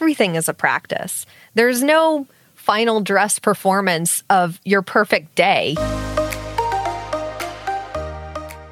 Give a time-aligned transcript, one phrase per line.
[0.00, 1.26] everything is a practice.
[1.52, 5.74] There's no final dress performance of your perfect day.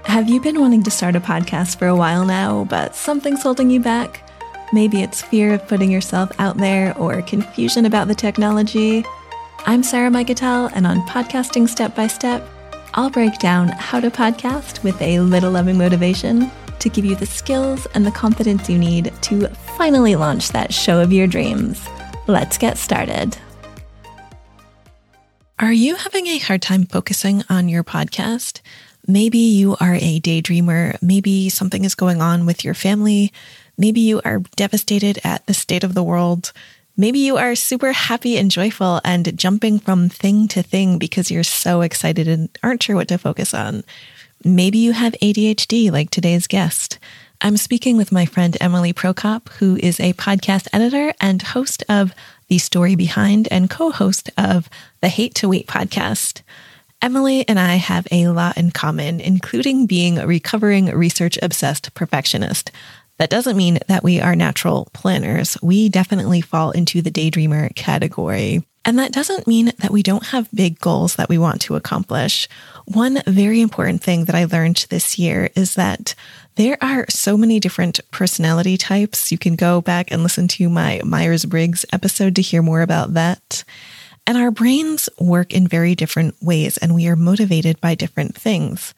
[0.07, 3.69] Have you been wanting to start a podcast for a while now, but something's holding
[3.69, 4.27] you back?
[4.73, 9.05] Maybe it's fear of putting yourself out there or confusion about the technology.
[9.67, 12.43] I'm Sarah Mikutel, and on Podcasting Step by Step,
[12.95, 17.27] I'll break down how to podcast with a little loving motivation to give you the
[17.27, 21.81] skills and the confidence you need to finally launch that show of your dreams.
[22.27, 23.39] Let's get started.
[25.61, 28.61] Are you having a hard time focusing on your podcast?
[29.07, 31.01] Maybe you are a daydreamer.
[31.01, 33.33] Maybe something is going on with your family.
[33.79, 36.53] Maybe you are devastated at the state of the world.
[36.97, 41.45] Maybe you are super happy and joyful and jumping from thing to thing because you're
[41.45, 43.85] so excited and aren't sure what to focus on.
[44.45, 46.99] Maybe you have ADHD like today's guest.
[47.41, 52.13] I'm speaking with my friend Emily Prokop, who is a podcast editor and host of
[52.49, 54.69] The Story Behind and co host of
[55.03, 56.43] the Hate to Wait podcast.
[57.01, 62.73] Emily and I have a lot in common, including being a recovering research obsessed perfectionist.
[63.19, 65.57] That doesn't mean that we are natural planners.
[65.63, 68.65] We definitely fall into the daydreamer category.
[68.89, 72.49] And that doesn't mean that we don't have big goals that we want to accomplish.
[72.87, 76.15] One very important thing that I learned this year is that
[76.55, 79.31] there are so many different personality types.
[79.31, 83.13] You can go back and listen to my Myers Briggs episode to hear more about
[83.13, 83.63] that.
[84.27, 88.95] And our brains work in very different ways, and we are motivated by different things.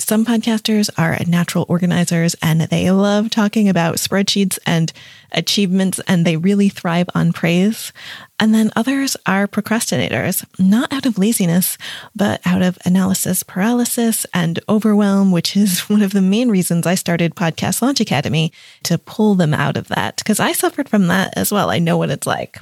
[0.00, 4.90] Some podcasters are natural organizers and they love talking about spreadsheets and
[5.30, 7.92] achievements and they really thrive on praise.
[8.40, 11.76] And then others are procrastinators, not out of laziness,
[12.16, 16.94] but out of analysis paralysis and overwhelm, which is one of the main reasons I
[16.94, 18.52] started Podcast Launch Academy
[18.84, 21.68] to pull them out of that because I suffered from that as well.
[21.70, 22.58] I know what it's like.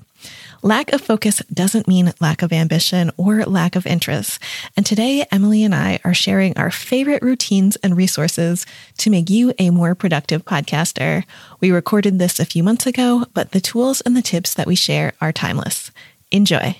[0.62, 4.42] Lack of focus doesn't mean lack of ambition or lack of interest.
[4.76, 8.66] And today, Emily and I are sharing our favorite routines and resources
[8.98, 11.24] to make you a more productive podcaster.
[11.60, 14.74] We recorded this a few months ago, but the tools and the tips that we
[14.74, 15.92] share are timeless.
[16.32, 16.76] Enjoy.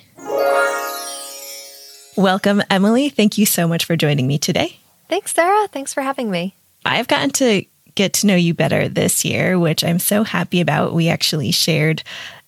[2.17, 3.11] Welcome, Emily.
[3.11, 4.81] Thank you so much for joining me today.
[5.09, 5.69] Thanks, Sarah.
[5.69, 6.57] Thanks for having me.
[6.85, 10.95] I've gotten to get to know you better this year, which I'm so happy about.
[10.95, 12.03] We actually shared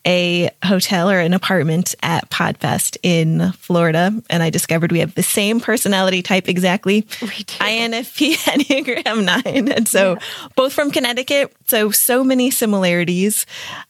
[0.07, 5.23] a hotel or an apartment at Podfest in Florida, and I discovered we have the
[5.23, 7.03] same personality type exactly.
[7.03, 9.69] INFP Enneagram 9.
[9.73, 10.49] And so yeah.
[10.57, 11.55] both from Connecticut.
[11.67, 13.47] So, so many similarities.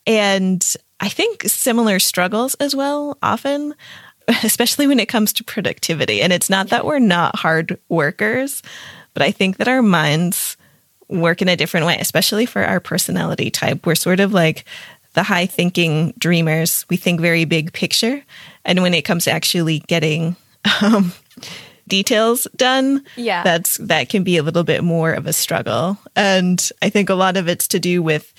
[0.06, 0.64] And
[0.98, 3.74] I think similar struggles as well, often,
[4.42, 6.22] especially when it comes to productivity.
[6.22, 8.62] And it's not that we're not hard workers,
[9.14, 10.56] but I think that our minds
[11.08, 13.86] work in a different way, especially for our personality type.
[13.86, 14.64] We're sort of like
[15.20, 18.24] the high thinking dreamers, we think very big picture.
[18.64, 20.34] And when it comes to actually getting
[20.80, 21.12] um,
[21.88, 23.42] details done, yeah.
[23.42, 25.98] that's that can be a little bit more of a struggle.
[26.16, 28.32] And I think a lot of it's to do with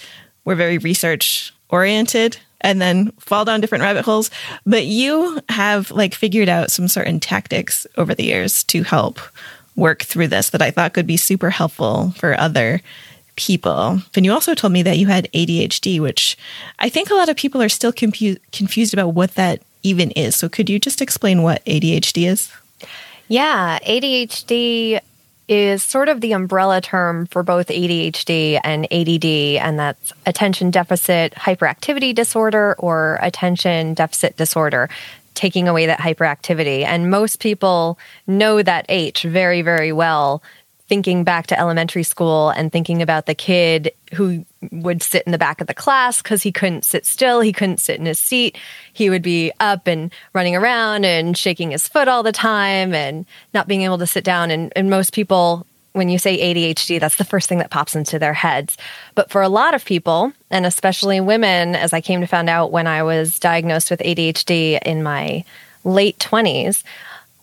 [0.43, 4.31] we're very research oriented and then fall down different rabbit holes.
[4.65, 9.19] But you have like figured out some certain tactics over the years to help
[9.75, 12.81] work through this that I thought could be super helpful for other
[13.35, 14.01] people.
[14.15, 16.37] And you also told me that you had ADHD, which
[16.79, 20.35] I think a lot of people are still confu- confused about what that even is.
[20.35, 22.51] So could you just explain what ADHD is?
[23.27, 24.99] Yeah, ADHD
[25.47, 29.25] is sort of the umbrella term for both ADHD and ADD,
[29.61, 34.89] and that's attention deficit hyperactivity disorder or attention deficit disorder
[35.33, 36.83] taking away that hyperactivity.
[36.83, 40.41] And most people know that H very, very well
[40.91, 45.37] thinking back to elementary school and thinking about the kid who would sit in the
[45.37, 47.39] back of the class because he couldn't sit still.
[47.39, 48.57] He couldn't sit in his seat.
[48.91, 53.25] He would be up and running around and shaking his foot all the time and
[53.53, 54.51] not being able to sit down.
[54.51, 58.19] And, and most people, when you say ADHD, that's the first thing that pops into
[58.19, 58.77] their heads.
[59.15, 62.73] But for a lot of people, and especially women, as I came to find out
[62.73, 65.45] when I was diagnosed with ADHD in my
[65.85, 66.83] late 20s,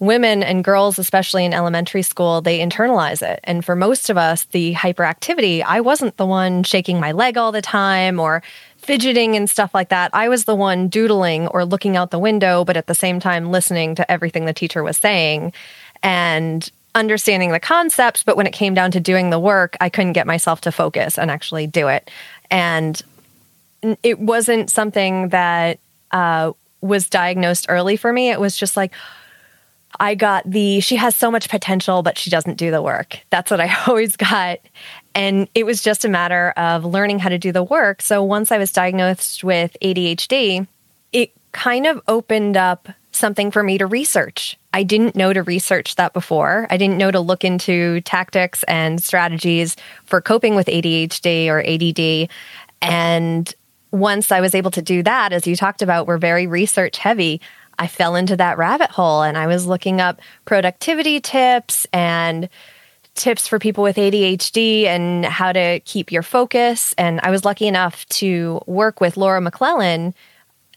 [0.00, 3.40] women and girls, especially in elementary school, they internalize it.
[3.44, 7.52] And for most of us, the hyperactivity, I wasn't the one shaking my leg all
[7.52, 8.42] the time or
[8.78, 10.10] fidgeting and stuff like that.
[10.14, 13.50] I was the one doodling or looking out the window, but at the same time
[13.50, 15.52] listening to everything the teacher was saying
[16.02, 18.22] and understanding the concepts.
[18.22, 21.18] But when it came down to doing the work, I couldn't get myself to focus
[21.18, 22.10] and actually do it.
[22.50, 23.02] And
[24.02, 25.78] it wasn't something that
[26.12, 28.30] uh, was diagnosed early for me.
[28.30, 28.92] It was just like,
[30.00, 33.18] I got the she has so much potential, but she doesn't do the work.
[33.30, 34.58] That's what I always got.
[35.14, 38.02] And it was just a matter of learning how to do the work.
[38.02, 40.66] So once I was diagnosed with ADHD,
[41.12, 44.56] it kind of opened up something for me to research.
[44.72, 46.66] I didn't know to research that before.
[46.70, 52.30] I didn't know to look into tactics and strategies for coping with ADHD or ADD.
[52.80, 53.52] And
[53.90, 57.40] once I was able to do that, as you talked about, we're very research heavy.
[57.78, 62.48] I fell into that rabbit hole and I was looking up productivity tips and
[63.14, 66.94] tips for people with ADHD and how to keep your focus.
[66.96, 70.14] And I was lucky enough to work with Laura McClellan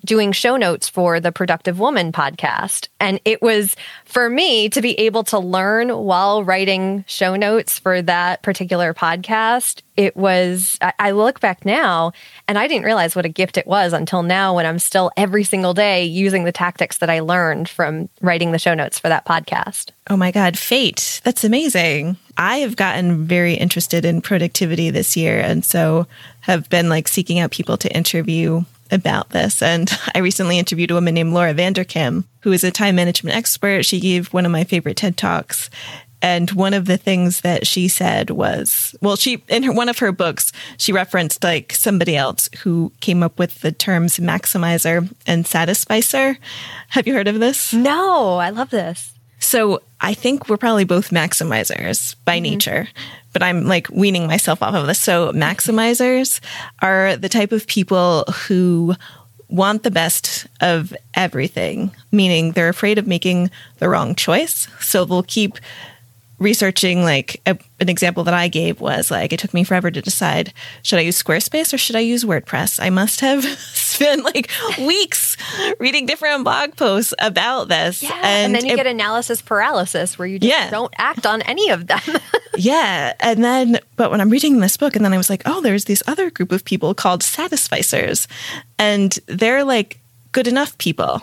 [0.04, 2.88] doing show notes for the Productive Woman podcast.
[3.00, 3.76] And it was
[4.06, 9.82] for me to be able to learn while writing show notes for that particular podcast.
[9.98, 12.14] It was, I, look back now
[12.48, 15.44] and I didn't realize what a gift it was until now when I'm still every
[15.44, 19.26] single day using the tactics that I learned from writing the show notes for that
[19.26, 19.92] podcast.
[20.10, 21.22] Oh my God, fate.
[21.24, 22.18] That's amazing.
[22.38, 25.40] I have gotten very interested in productivity this year.
[25.40, 26.08] And so
[26.42, 29.62] have been like seeking out people to interview about this.
[29.62, 33.86] And I recently interviewed a woman named Laura Vanderkam, who is a time management expert.
[33.86, 35.70] She gave one of my favorite TED Talks.
[36.24, 39.98] And one of the things that she said was, well, she, in her, one of
[40.00, 45.48] her books, she referenced like somebody else who came up with the terms maximizer and
[45.48, 46.38] satisficer.
[46.90, 47.74] Have you heard of this?
[47.74, 49.14] No, I love this.
[49.40, 52.44] So I think we're probably both maximizers by mm-hmm.
[52.44, 52.88] nature
[53.34, 55.00] but I'm like weaning myself off of this.
[55.00, 56.40] So maximizers
[56.82, 58.96] are the type of people who
[59.50, 64.68] want the best of everything, meaning they're afraid of making the wrong choice.
[64.80, 65.58] So they'll keep
[66.42, 70.02] researching like a, an example that I gave was like it took me forever to
[70.02, 72.84] decide should I use Squarespace or should I use WordPress?
[72.84, 73.44] I must have
[73.74, 74.50] spent like
[74.80, 75.38] weeks
[75.80, 78.02] reading different blog posts about this.
[78.02, 80.72] Yeah, and, and then you it, get analysis paralysis where you just yeah.
[80.72, 82.02] don't act on any of them.
[82.58, 85.62] yeah, and then but when I'm reading this book and then I was like, "Oh,
[85.62, 88.26] there's this other group of people called satisficers."
[88.80, 90.00] And they're like
[90.32, 91.22] good enough people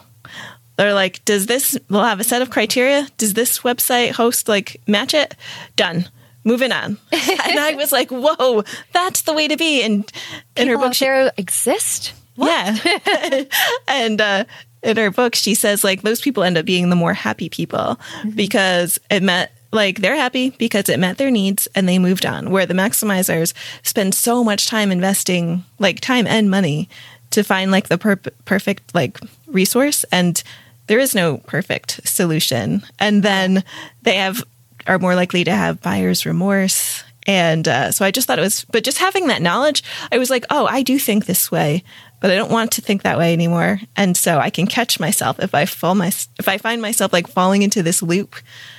[0.79, 3.09] they're like, does this, they'll have a set of criteria.
[3.19, 5.35] Does this website host like match it?
[5.75, 6.09] Done.
[6.45, 6.99] Moving on.
[7.13, 9.83] and I was like, whoa, that's the way to be.
[9.83, 10.11] And
[10.57, 12.15] in her book, she, exist.
[12.37, 12.85] What?
[12.85, 13.45] Yeah.
[13.89, 14.45] and, uh,
[14.81, 17.79] in her book, she says like those people end up being the more happy people
[18.21, 18.31] mm-hmm.
[18.31, 22.51] because it met like they're happy because it met their needs and they moved on.
[22.51, 23.53] Where the maximizers
[23.83, 26.89] spend so much time investing like time and money
[27.31, 30.41] to find like the per- perfect like resource and
[30.88, 32.82] there is no perfect solution.
[32.99, 33.62] And then
[34.02, 34.43] they have
[34.87, 37.05] are more likely to have buyer's remorse.
[37.26, 40.31] And uh, so I just thought it was, but just having that knowledge, I was
[40.31, 41.85] like, oh, I do think this way,
[42.20, 43.81] but I don't want to think that way anymore.
[43.96, 46.08] And so I can catch myself if I fall my
[46.38, 48.34] if I find myself like falling into this loop.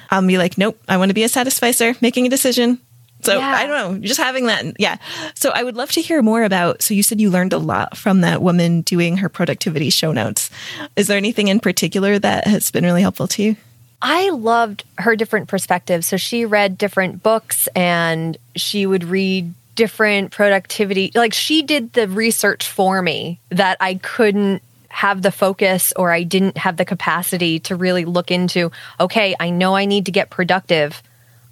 [0.09, 2.79] I'll be like, nope, I want to be a satisficer, making a decision,
[3.21, 3.47] so yeah.
[3.47, 4.79] I don't know, just having that.
[4.79, 4.97] Yeah.
[5.35, 6.81] So I would love to hear more about.
[6.81, 10.49] So you said you learned a lot from that woman doing her productivity show notes.
[10.95, 13.55] Is there anything in particular that has been really helpful to you?
[14.01, 16.07] I loved her different perspectives.
[16.07, 21.11] So she read different books and she would read different productivity.
[21.13, 26.23] Like she did the research for me that I couldn't have the focus or I
[26.23, 30.29] didn't have the capacity to really look into, okay, I know I need to get
[30.29, 31.01] productive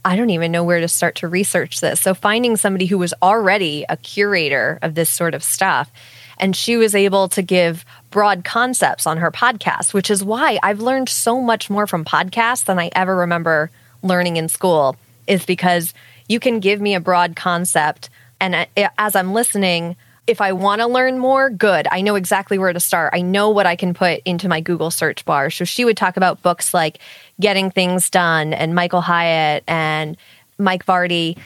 [0.08, 2.00] I don't even know where to start to research this.
[2.00, 5.92] So finding somebody who was already a curator of this sort of stuff
[6.38, 10.80] and she was able to give broad concepts on her podcast, which is why I've
[10.80, 13.70] learned so much more from podcasts than I ever remember
[14.02, 14.96] learning in school
[15.28, 15.94] is because
[16.30, 18.66] you can give me a broad concept and
[18.98, 21.88] as I'm listening, if I want to learn more, good.
[21.90, 23.14] I know exactly where to start.
[23.16, 25.50] I know what I can put into my Google search bar.
[25.50, 27.00] So she would talk about books like
[27.40, 30.18] Getting Things Done and Michael Hyatt and
[30.58, 31.38] Mike Vardy.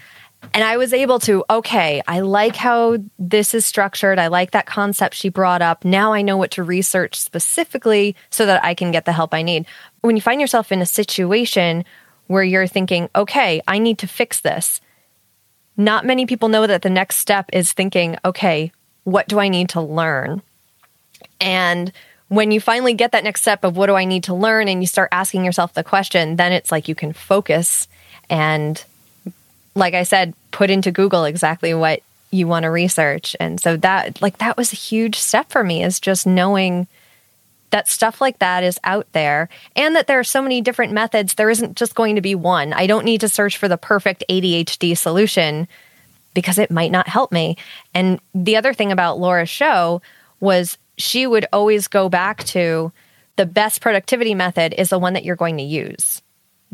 [0.56, 4.18] And I was able to, okay, I like how this is structured.
[4.18, 5.86] I like that concept she brought up.
[5.86, 9.44] Now I know what to research specifically so that I can get the help I
[9.44, 9.68] need.
[10.02, 11.86] When you find yourself in a situation
[12.26, 14.82] where you're thinking, okay, I need to fix this,
[15.86, 18.72] not many people know that the next step is thinking, okay,
[19.04, 20.42] what do I need to learn?
[21.40, 21.92] And
[22.28, 24.82] when you finally get that next step of what do I need to learn and
[24.82, 27.88] you start asking yourself the question, then it's like you can focus
[28.30, 28.84] and,
[29.76, 33.36] like I said, put into Google exactly what you want to research.
[33.40, 36.88] And so that, like, that was a huge step for me is just knowing
[37.72, 41.34] that stuff like that is out there and that there are so many different methods.
[41.34, 42.74] There isn't just going to be one.
[42.74, 45.68] I don't need to search for the perfect ADHD solution
[46.34, 47.58] because it might not help me.
[47.94, 50.02] And the other thing about Laura's show
[50.40, 52.92] was she would always go back to
[53.38, 56.22] the best productivity method is the one that you're going to use.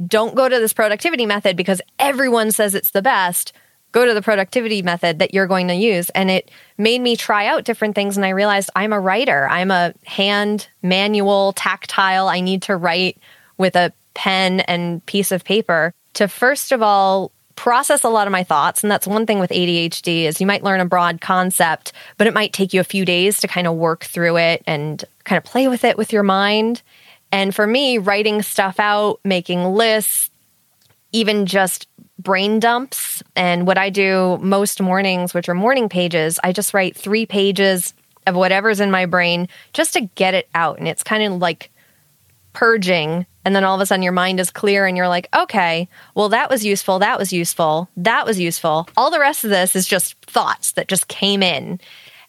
[0.05, 3.53] Don't go to this productivity method because everyone says it's the best.
[3.97, 6.11] Go to the productivity method that you're going to use.
[6.11, 8.15] And it made me try out different things.
[8.15, 12.27] And I realized I'm a writer, I'm a hand, manual, tactile.
[12.27, 13.17] I need to write
[13.57, 18.31] with a pen and piece of paper to first of all process a lot of
[18.31, 21.91] my thoughts and that's one thing with ADHD is you might learn a broad concept
[22.17, 25.03] but it might take you a few days to kind of work through it and
[25.23, 26.81] kind of play with it with your mind
[27.31, 30.31] and for me writing stuff out making lists
[31.11, 31.87] even just
[32.19, 36.95] brain dumps and what I do most mornings which are morning pages I just write
[36.95, 37.93] 3 pages
[38.25, 41.71] of whatever's in my brain just to get it out and it's kind of like
[42.53, 45.88] purging and then all of a sudden your mind is clear and you're like, okay,
[46.15, 47.00] well, that was useful.
[47.00, 47.88] That was useful.
[47.95, 48.89] That was useful.
[48.97, 51.79] All the rest of this is just thoughts that just came in.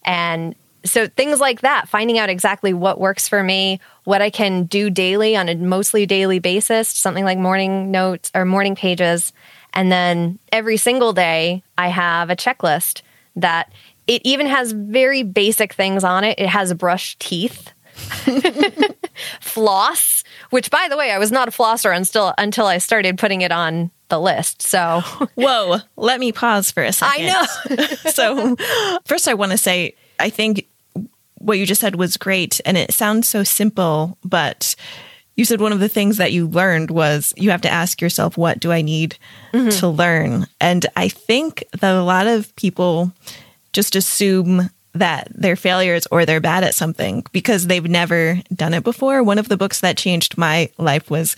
[0.05, 0.55] And
[0.85, 4.91] so things like that, finding out exactly what works for me, what I can do
[4.91, 9.33] daily on a mostly daily basis, something like morning notes or morning pages.
[9.73, 13.03] And then every single day, I have a checklist
[13.37, 13.73] that
[14.07, 16.39] it even has very basic things on it.
[16.39, 17.73] It has brushed teeth.
[19.41, 23.41] floss, which by the way, I was not a flosser until until I started putting
[23.41, 24.63] it on the list.
[24.63, 25.01] So,
[25.35, 27.29] whoa, let me pause for a second.
[27.29, 27.87] I know.
[28.11, 28.57] so,
[29.05, 30.67] first I want to say I think
[31.39, 34.75] what you just said was great and it sounds so simple, but
[35.39, 38.37] you said one of the things that you learned was you have to ask yourself
[38.37, 39.17] what do I need
[39.53, 39.69] mm-hmm.
[39.69, 40.49] to learn?
[40.61, 43.13] And I think that a lot of people
[43.73, 48.83] just assume that they're failures or they're bad at something because they've never done it
[48.83, 49.23] before.
[49.23, 51.37] One of the books that changed my life was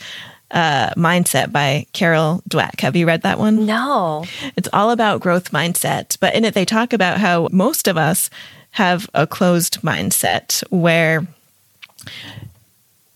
[0.50, 2.80] uh, Mindset by Carol Dweck.
[2.80, 3.66] Have you read that one?
[3.66, 4.24] No.
[4.56, 8.30] It's all about growth mindset, but in it, they talk about how most of us
[8.70, 11.26] have a closed mindset where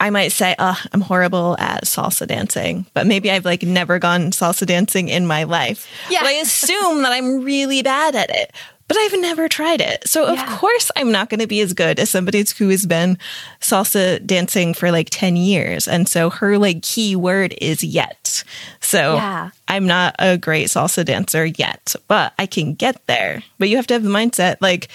[0.00, 4.32] I might say, oh, I'm horrible at salsa dancing, but maybe I've like never gone
[4.32, 5.88] salsa dancing in my life.
[6.10, 6.20] Yeah.
[6.20, 8.52] But I assume that I'm really bad at it
[8.86, 10.06] but I've never tried it.
[10.06, 10.58] So of yeah.
[10.58, 13.18] course I'm not going to be as good as somebody who has been
[13.60, 15.88] salsa dancing for like 10 years.
[15.88, 18.44] And so her like key word is yet.
[18.80, 19.50] So yeah.
[19.68, 23.42] I'm not a great salsa dancer yet, but I can get there.
[23.58, 24.88] But you have to have the mindset like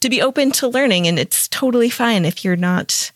[0.00, 3.10] to be open to learning and it's totally fine if you're not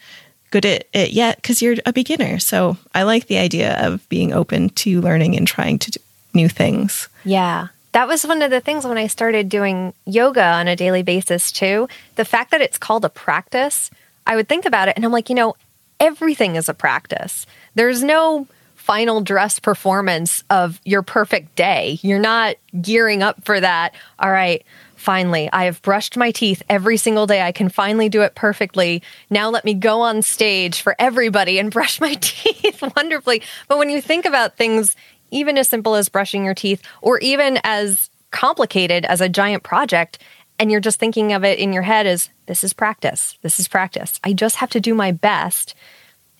[0.54, 2.38] good at it yet because you're a beginner.
[2.38, 6.00] So I like the idea of being open to learning and trying to do
[6.32, 7.08] new things.
[7.25, 11.04] Yeah that was one of the things when I started doing yoga on a daily
[11.04, 11.88] basis too.
[12.16, 13.88] The fact that it's called a practice,
[14.26, 15.54] I would think about it and I'm like, you know,
[16.00, 17.46] everything is a practice.
[17.76, 22.00] There's no final dress performance of your perfect day.
[22.02, 23.94] You're not gearing up for that.
[24.18, 24.64] All right,
[25.04, 27.42] finally, I have brushed my teeth every single day.
[27.42, 29.02] I can finally do it perfectly.
[29.30, 33.42] Now let me go on stage for everybody and brush my teeth wonderfully.
[33.68, 34.96] But when you think about things
[35.30, 40.18] even as simple as brushing your teeth, or even as complicated as a giant project,
[40.58, 43.66] and you're just thinking of it in your head as this is practice, this is
[43.66, 44.20] practice.
[44.23, 45.75] I just have to do my best.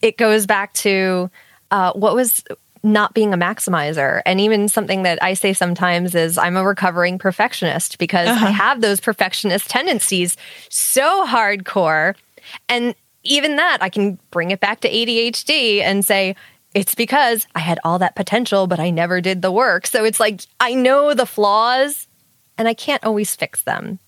[0.01, 1.31] It goes back to
[1.71, 2.45] uh, what was
[2.85, 4.21] not being a maximizer.
[4.27, 8.47] And even something that I say sometimes is I'm a recovering perfectionist because uh-huh.
[8.47, 10.37] I have those perfectionist tendencies
[10.69, 12.15] so hardcore.
[12.69, 16.37] And even that, I can bring it back to ADHD and say,
[16.75, 19.87] it's because I had all that potential, but I never did the work.
[19.87, 22.07] So it's like I know the flaws
[22.59, 23.99] and I can't always fix them.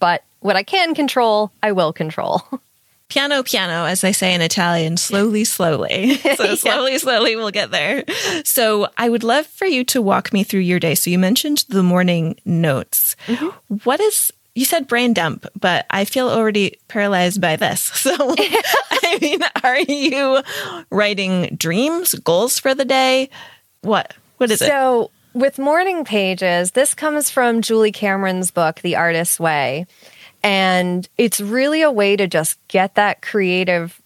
[0.00, 2.42] But what I can control, I will control.
[3.08, 6.16] Piano, piano, as they say in Italian, slowly, slowly.
[6.36, 6.98] So, slowly, yeah.
[6.98, 8.04] slowly, we'll get there.
[8.44, 10.94] So, I would love for you to walk me through your day.
[10.94, 13.14] So, you mentioned the morning notes.
[13.26, 13.76] Mm-hmm.
[13.84, 17.90] What is you said brain dump, but I feel already paralyzed by this.
[18.04, 20.42] So, I mean, are you
[20.90, 23.30] writing dreams, goals for the day?
[23.80, 24.14] What?
[24.36, 24.68] What is so, it?
[24.68, 29.86] So, with morning pages, this comes from Julie Cameron's book, The Artist's Way.
[30.44, 34.00] And it's really a way to just get that creative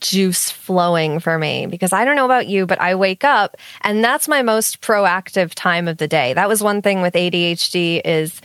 [0.00, 4.02] juice flowing for me because I don't know about you, but I wake up and
[4.02, 6.34] that's my most proactive time of the day.
[6.34, 8.40] That was one thing with ADHD is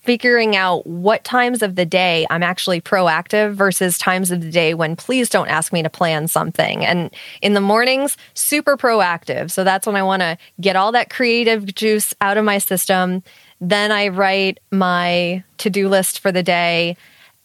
[0.00, 4.74] figuring out what times of the day I'm actually proactive versus times of the day
[4.74, 6.84] when please don't ask me to plan something.
[6.84, 7.10] And
[7.42, 9.50] in the mornings, super proactive.
[9.50, 13.22] So that's when I want to get all that creative juice out of my system.
[13.60, 16.96] Then I write my to do list for the day.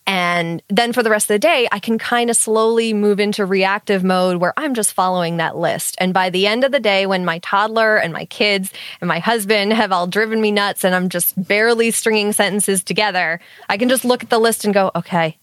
[0.07, 3.43] And then for the rest of the day, I can kind of slowly move into
[3.43, 5.95] reactive mode where I'm just following that list.
[5.99, 9.17] And by the end of the day, when my toddler and my kids and my
[9.17, 13.89] husband have all driven me nuts and I'm just barely stringing sentences together, I can
[13.89, 15.37] just look at the list and go, okay,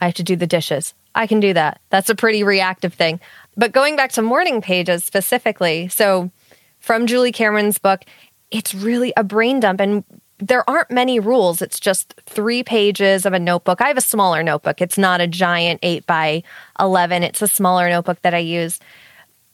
[0.00, 0.94] I have to do the dishes.
[1.14, 1.80] I can do that.
[1.90, 3.18] That's a pretty reactive thing.
[3.56, 6.30] But going back to morning pages specifically, so
[6.78, 8.04] from Julie Cameron's book,
[8.50, 9.80] it's really a brain dump.
[9.80, 10.04] And
[10.38, 11.60] there aren't many rules.
[11.62, 13.80] It's just three pages of a notebook.
[13.80, 14.80] I have a smaller notebook.
[14.80, 16.42] It's not a giant eight by
[16.78, 18.80] 11, it's a smaller notebook that I use.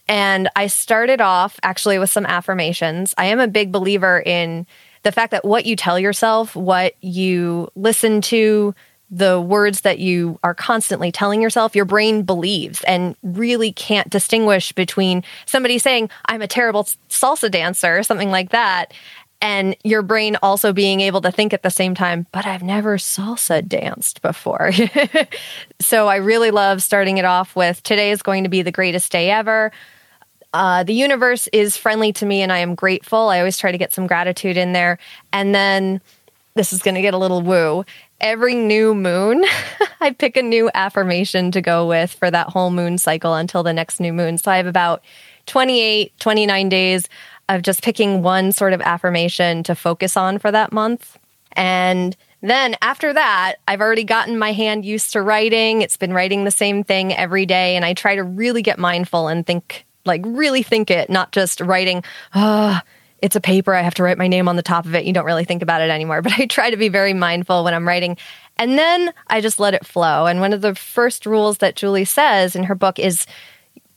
[0.09, 3.13] And I started off actually with some affirmations.
[3.19, 4.67] I am a big believer in
[5.03, 8.75] the fact that what you tell yourself, what you listen to,
[9.11, 14.73] the words that you are constantly telling yourself, your brain believes and really can't distinguish
[14.73, 18.93] between somebody saying, I'm a terrible salsa dancer, something like that,
[19.41, 22.97] and your brain also being able to think at the same time, but I've never
[22.97, 24.71] salsa danced before.
[25.81, 29.13] so I really love starting it off with today is going to be the greatest
[29.13, 29.73] day ever.
[30.55, 33.29] Uh, the universe is friendly to me and I am grateful.
[33.29, 34.99] I always try to get some gratitude in there.
[35.33, 36.01] And then
[36.55, 37.85] this is going to get a little woo.
[38.21, 39.45] Every new moon,
[40.01, 43.73] I pick a new affirmation to go with for that whole moon cycle until the
[43.73, 44.39] next new moon.
[44.39, 45.03] So I have about
[45.47, 47.09] 28, 29 days
[47.49, 51.19] of just picking one sort of affirmation to focus on for that month.
[51.53, 55.83] And then after that, I've already gotten my hand used to writing.
[55.83, 57.77] It's been writing the same thing every day.
[57.77, 61.61] And I try to really get mindful and think, like, really think it, not just
[61.61, 62.03] writing,
[62.35, 62.81] oh,
[63.23, 63.75] it's a paper.
[63.75, 65.05] I have to write my name on the top of it.
[65.05, 66.23] You don't really think about it anymore.
[66.27, 68.17] But I try to be very mindful when I'm writing.
[68.59, 70.27] And then I just let it flow.
[70.27, 73.27] And one of the first rules that Julie says in her book is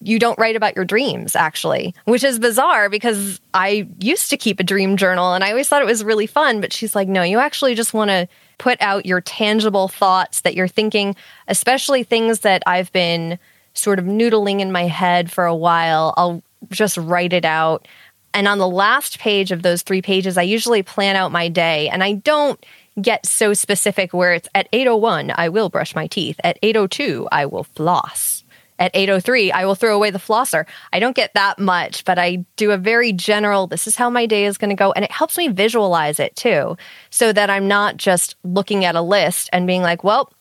[0.02, 4.60] you don't write about your dreams, actually, which is bizarre because I used to keep
[4.60, 6.62] a dream journal and I always thought it was really fun.
[6.62, 10.56] But she's like, no, you actually just want to put out your tangible thoughts that
[10.56, 11.16] you're thinking,
[11.48, 13.40] especially things that I've been
[13.74, 16.14] sort of noodling in my head for a while.
[16.16, 17.88] I'll just write it out.
[18.34, 21.90] And on the last page of those three pages, I usually plan out my day
[21.90, 22.64] and I don't
[23.02, 26.40] get so specific where it's at 801 I will brush my teeth.
[26.44, 28.44] At 802 I will floss.
[28.78, 30.66] At 803 i will throw away the flosser.
[30.94, 34.26] I don't get that much but i do a very general this is how my
[34.26, 36.78] day is going to go and it helps me visualize it too
[37.10, 40.32] so that i'm not just looking at a list and being like well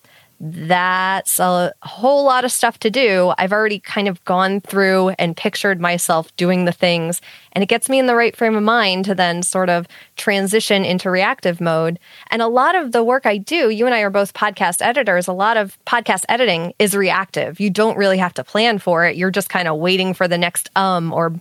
[0.41, 3.33] that's a whole lot of stuff to do.
[3.39, 7.21] I've already kind of gone through and pictured myself doing the things,
[7.53, 10.85] and it gets me in the right frame of mind to then sort of transition
[10.85, 11.99] into reactive mode.
[12.31, 15.27] And a lot of the work I do, you and I are both podcast editors,
[15.27, 17.59] a lot of podcast editing is reactive.
[17.59, 20.39] You don't really have to plan for it, you're just kind of waiting for the
[20.39, 21.35] next um or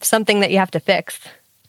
[0.00, 1.20] something that you have to fix.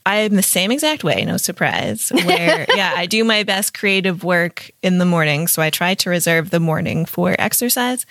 [0.06, 2.10] I'm the same exact way, no surprise.
[2.10, 5.48] Where, yeah, I do my best creative work in the morning.
[5.48, 8.06] So I try to reserve the morning for exercise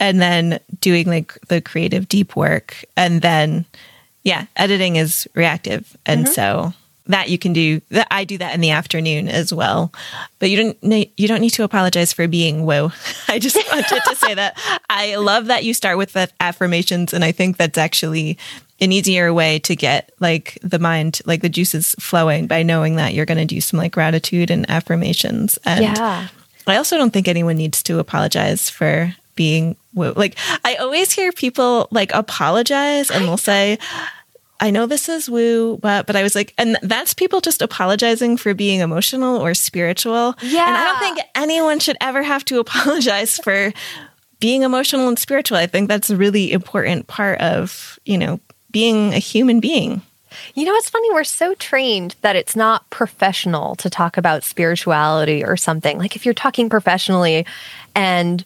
[0.00, 2.84] and then doing like the creative deep work.
[2.96, 3.66] And then,
[4.24, 5.96] yeah, editing is reactive.
[6.04, 6.32] And mm-hmm.
[6.32, 6.72] so
[7.08, 9.92] that you can do that i do that in the afternoon as well
[10.38, 12.92] but you don't you don't need to apologize for being whoa
[13.28, 14.56] i just wanted to say that
[14.88, 18.38] i love that you start with the affirmations and i think that's actually
[18.80, 23.12] an easier way to get like the mind, like the juices flowing by knowing that
[23.12, 25.58] you're going to do some like gratitude and affirmations.
[25.64, 26.28] And yeah.
[26.66, 30.12] I also don't think anyone needs to apologize for being woo.
[30.14, 33.78] Like I always hear people like apologize and they'll say,
[34.60, 38.36] I know this is woo, but but I was like, and that's people just apologizing
[38.36, 40.34] for being emotional or spiritual.
[40.42, 40.66] Yeah.
[40.66, 43.72] And I don't think anyone should ever have to apologize for
[44.40, 45.56] being emotional and spiritual.
[45.56, 48.40] I think that's a really important part of, you know,
[48.70, 50.02] being a human being.
[50.54, 51.10] You know, it's funny.
[51.12, 55.98] We're so trained that it's not professional to talk about spirituality or something.
[55.98, 57.46] Like if you're talking professionally
[57.94, 58.44] and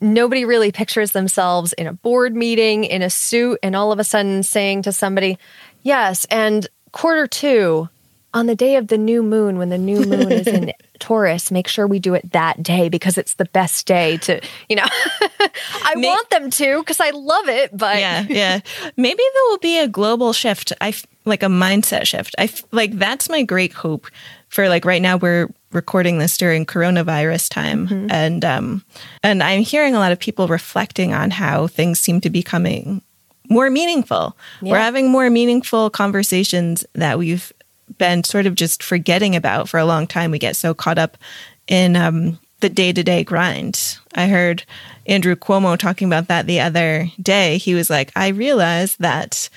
[0.00, 4.04] nobody really pictures themselves in a board meeting in a suit and all of a
[4.04, 5.38] sudden saying to somebody,
[5.82, 7.88] Yes, and quarter two,
[8.32, 11.66] on the day of the new moon, when the new moon is in Taurus, make
[11.66, 15.94] sure we do it that day because it's the best day to, you know, I
[15.96, 18.60] May- want them to because I love it, but yeah, yeah.
[18.96, 20.72] Maybe there will be a global shift.
[20.80, 22.34] I like a mindset shift.
[22.38, 24.06] I like that's my great hope
[24.50, 28.10] for like right now we're recording this during coronavirus time mm-hmm.
[28.10, 28.84] and um
[29.22, 33.02] and I'm hearing a lot of people reflecting on how things seem to be coming
[33.50, 34.36] more meaningful.
[34.62, 34.72] Yeah.
[34.72, 37.52] We're having more meaningful conversations that we've
[37.98, 40.30] been sort of just forgetting about for a long time.
[40.30, 41.18] We get so caught up
[41.66, 43.98] in um, the day to day grind.
[44.14, 44.64] I heard
[45.06, 47.58] Andrew Cuomo talking about that the other day.
[47.58, 49.50] He was like, I realized that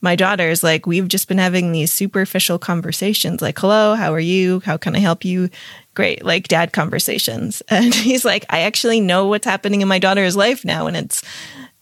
[0.00, 4.60] my daughters, like, we've just been having these superficial conversations like, hello, how are you?
[4.60, 5.48] How can I help you?
[5.94, 7.62] Great, like dad conversations.
[7.70, 10.86] And he's like, I actually know what's happening in my daughter's life now.
[10.86, 11.22] And it's,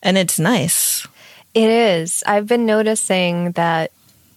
[0.03, 1.07] and it's nice.
[1.55, 2.23] It is.
[2.27, 3.91] I've been noticing that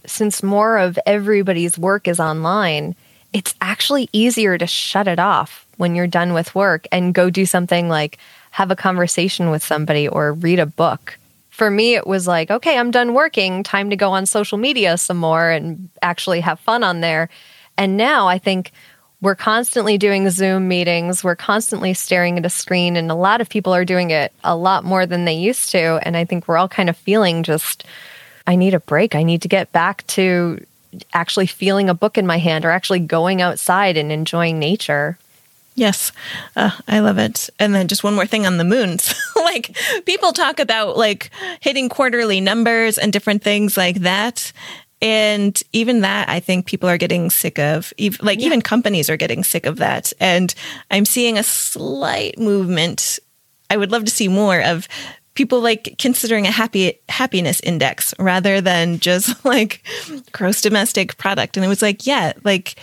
[0.06, 2.96] since more of everybody's work is online,
[3.34, 7.46] it's actually easier to shut it off when you're done with work and go do
[7.46, 8.18] something like
[8.52, 11.18] have a conversation with somebody or read a book
[11.58, 13.64] for me, it was like, okay, I'm done working.
[13.64, 17.30] Time to go on social media some more and actually have fun on there.
[17.80, 18.72] And now I think
[19.22, 21.24] we're constantly doing Zoom meetings.
[21.24, 24.56] We're constantly staring at a screen, and a lot of people are doing it a
[24.56, 26.00] lot more than they used to.
[26.04, 27.84] And I think we're all kind of feeling just,
[28.46, 29.16] I need a break.
[29.16, 30.64] I need to get back to
[31.12, 35.18] actually feeling a book in my hand or actually going outside and enjoying nature.
[35.74, 36.12] Yes,
[36.56, 37.50] uh, I love it.
[37.58, 39.16] And then just one more thing on the moons.
[39.58, 44.52] like people talk about like hitting quarterly numbers and different things like that.
[45.02, 47.94] And even that, I think people are getting sick of.
[48.22, 48.48] Like yeah.
[48.48, 50.12] even companies are getting sick of that.
[50.20, 50.54] And
[50.90, 53.20] I'm seeing a slight movement.
[53.70, 54.88] I would love to see more of
[55.36, 59.84] people like considering a happy happiness index rather than just like
[60.32, 61.58] gross domestic product.
[61.58, 62.76] And it was like, yeah, like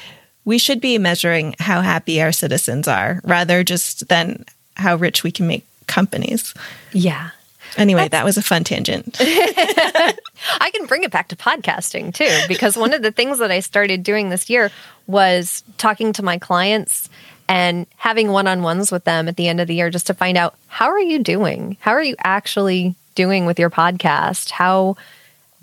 [0.44, 4.44] we should be measuring how happy our citizens are rather just than
[4.76, 6.54] how rich we can make companies.
[6.92, 7.30] Yeah.
[7.76, 9.16] Anyway, That's, that was a fun tangent.
[9.20, 13.60] I can bring it back to podcasting too, because one of the things that I
[13.60, 14.70] started doing this year
[15.06, 17.08] was talking to my clients
[17.48, 20.14] and having one on ones with them at the end of the year just to
[20.14, 21.76] find out how are you doing?
[21.80, 24.50] How are you actually doing with your podcast?
[24.50, 24.96] How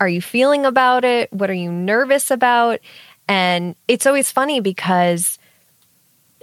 [0.00, 1.32] are you feeling about it?
[1.32, 2.80] What are you nervous about?
[3.28, 5.38] And it's always funny because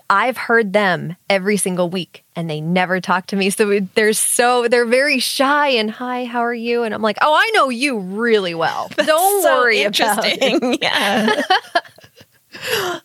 [0.10, 3.52] I've heard them every single week and they never talk to me.
[3.52, 6.84] So they're so, they're very shy and hi, how are you?
[6.84, 8.90] And I'm like, oh, I know you really well.
[8.96, 10.56] That's Don't so worry interesting.
[10.56, 10.80] about it.
[10.82, 11.42] Yeah.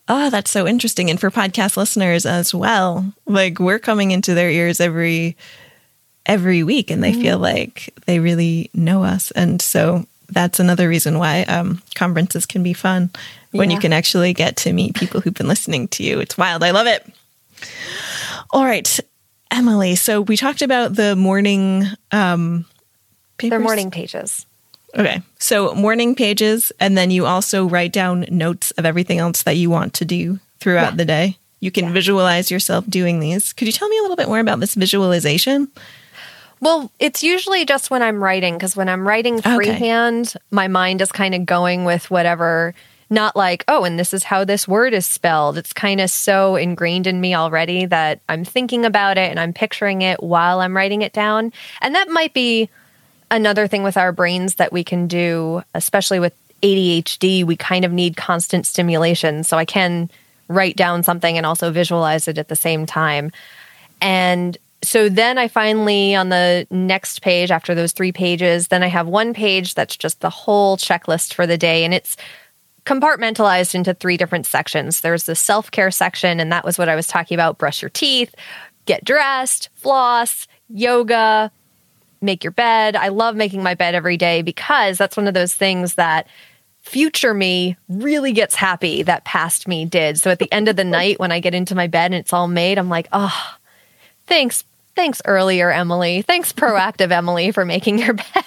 [0.09, 1.11] oh, that's so interesting.
[1.11, 5.37] And for podcast listeners as well, like we're coming into their ears every
[6.27, 7.21] every week and they mm-hmm.
[7.21, 9.31] feel like they really know us.
[9.33, 13.11] And so that's another reason why um, conferences can be fun
[13.55, 13.77] when yeah.
[13.77, 16.19] you can actually get to meet people who've been listening to you.
[16.19, 16.65] It's wild.
[16.65, 17.07] I love it.
[18.51, 19.01] All right,
[19.51, 19.95] Emily.
[19.95, 22.67] So we talked about the morning um,
[23.39, 23.51] papers.
[23.51, 24.45] They're morning pages.
[24.97, 25.23] Okay.
[25.39, 29.71] So morning pages, and then you also write down notes of everything else that you
[29.71, 30.97] want to do throughout yeah.
[30.97, 31.39] the day.
[31.61, 31.93] You can yeah.
[31.93, 33.53] visualize yourself doing these.
[33.53, 35.69] Could you tell me a little bit more about this visualization?
[36.61, 40.45] Well, it's usually just when I'm writing, because when I'm writing freehand, okay.
[40.51, 42.75] my mind is kind of going with whatever,
[43.11, 45.59] not like, oh, and this is how this word is spelled.
[45.59, 49.53] It's kind of so ingrained in me already that I'm thinking about it and I'm
[49.53, 51.53] picturing it while I'm writing it down.
[51.81, 52.69] And that might be
[53.31, 57.93] another thing with our brains that we can do, especially with ADHD, we kind of
[57.93, 59.45] need constant stimulation.
[59.45, 60.11] So I can
[60.49, 63.33] write down something and also visualize it at the same time.
[64.01, 68.89] And so then I finally, on the next page after those three pages, then I
[68.89, 71.85] have one page that's just the whole checklist for the day.
[71.85, 72.17] And it's
[72.87, 75.01] compartmentalized into three different sections.
[75.01, 77.89] There's the self care section, and that was what I was talking about brush your
[77.91, 78.35] teeth,
[78.87, 81.51] get dressed, floss, yoga,
[82.21, 82.97] make your bed.
[82.97, 86.27] I love making my bed every day because that's one of those things that
[86.83, 90.19] future me really gets happy that past me did.
[90.19, 92.33] So at the end of the night, when I get into my bed and it's
[92.33, 93.57] all made, I'm like, oh,
[94.27, 94.65] thanks.
[94.95, 96.23] Thanks earlier, Emily.
[96.23, 98.45] Thanks, proactive Emily, for making your bed.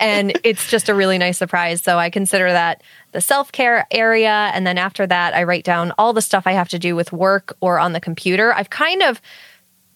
[0.00, 1.82] And it's just a really nice surprise.
[1.82, 4.50] So I consider that the self care area.
[4.54, 7.12] And then after that, I write down all the stuff I have to do with
[7.12, 8.52] work or on the computer.
[8.52, 9.20] I've kind of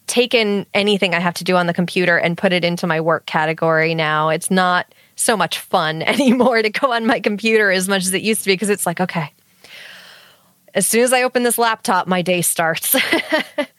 [0.07, 3.27] taken anything I have to do on the computer and put it into my work
[3.27, 4.31] category now.
[4.31, 8.23] It's not so much fun anymore to go on my computer as much as it
[8.23, 9.33] used to be because it's like, okay,
[10.75, 12.95] as soon as I open this laptop, my day starts.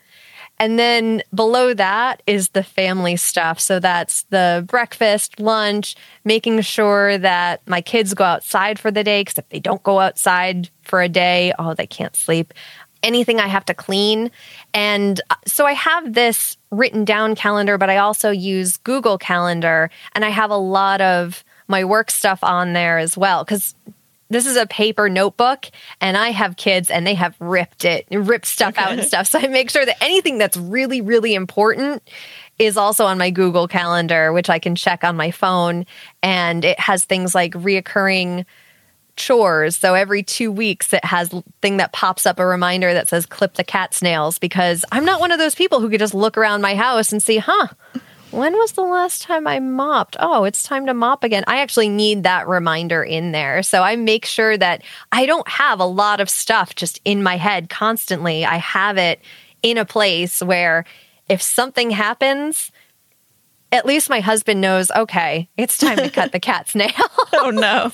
[0.60, 3.60] and then below that is the family stuff.
[3.60, 5.96] So that's the breakfast, lunch,
[6.26, 10.00] making sure that my kids go outside for the day because if they don't go
[10.00, 12.54] outside for a day, oh, they can't sleep
[13.02, 14.30] anything I have to clean.
[14.74, 19.90] And uh, so I have this written down calendar, but I also use Google Calendar
[20.14, 23.76] and I have a lot of my work stuff on there as well because
[24.30, 25.66] this is a paper notebook
[26.02, 28.84] and I have kids and they have ripped it, ripped stuff okay.
[28.84, 29.28] out and stuff.
[29.28, 32.08] So I make sure that anything that's really, really important
[32.58, 35.86] is also on my Google Calendar, which I can check on my phone.
[36.22, 38.46] And it has things like reoccurring
[39.16, 39.76] chores.
[39.76, 41.30] So every two weeks, it has
[41.62, 45.20] thing that pops up a reminder that says clip the cat's nails because I'm not
[45.20, 47.68] one of those people who could just look around my house and see, huh,
[48.32, 50.16] when was the last time I mopped?
[50.20, 51.44] Oh, it's time to mop again.
[51.48, 53.64] I actually need that reminder in there.
[53.64, 57.38] So I make sure that I don't have a lot of stuff just in my
[57.38, 58.46] head constantly.
[58.46, 59.22] I have it
[59.64, 60.86] in a place where
[61.28, 62.72] if something happens,
[63.72, 66.92] at least my husband knows, okay, it's time to cut the cat's nail.
[67.34, 67.92] oh no.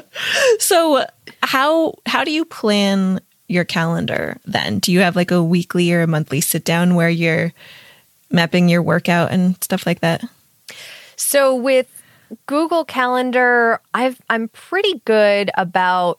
[0.58, 1.06] so
[1.42, 4.78] how how do you plan your calendar then?
[4.78, 7.52] Do you have like a weekly or a monthly sit down where you're
[8.32, 10.24] mapping your workout and stuff like that?
[11.16, 11.88] So with
[12.46, 16.18] Google Calendar, I've I'm pretty good about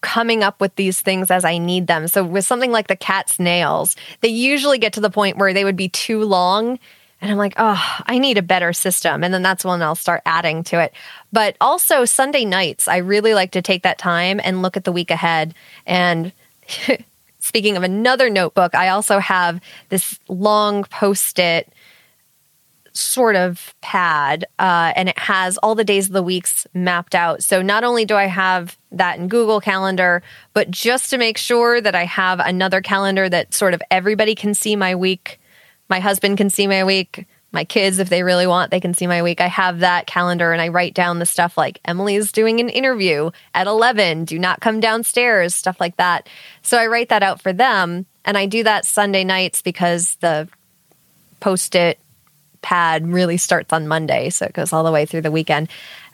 [0.00, 2.08] coming up with these things as I need them.
[2.08, 5.64] So with something like the cat's nails, they usually get to the point where they
[5.64, 6.78] would be too long
[7.22, 9.22] and I'm like, oh, I need a better system.
[9.22, 10.92] And then that's when I'll start adding to it.
[11.32, 14.90] But also, Sunday nights, I really like to take that time and look at the
[14.90, 15.54] week ahead.
[15.86, 16.32] And
[17.42, 21.70] speaking of another notebook, I also have this long post it
[22.94, 27.42] sort of pad uh, and it has all the days of the weeks mapped out.
[27.42, 31.80] So not only do I have that in Google Calendar, but just to make sure
[31.80, 35.40] that I have another calendar that sort of everybody can see my week
[35.92, 37.26] my husband can see my week.
[37.52, 39.42] My kids, if they really want, they can see my week.
[39.42, 42.70] I have that calendar and I write down the stuff like Emily is doing an
[42.70, 44.24] interview at 11.
[44.24, 46.30] Do not come downstairs, stuff like that.
[46.62, 48.06] So I write that out for them.
[48.24, 50.48] And I do that Sunday nights because the
[51.40, 51.98] post it
[52.62, 54.30] pad really starts on Monday.
[54.30, 55.68] So it goes all the way through the weekend.